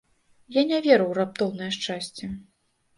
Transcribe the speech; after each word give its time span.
Я 0.59 0.63
не 0.71 0.79
веру 0.87 1.05
ў 1.07 1.13
раптоўнае 1.19 1.71
шчасце. 1.79 2.35